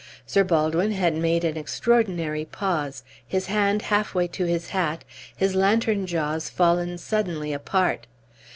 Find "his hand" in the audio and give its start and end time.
3.27-3.83